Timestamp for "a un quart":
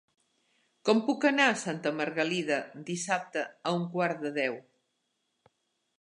3.73-4.21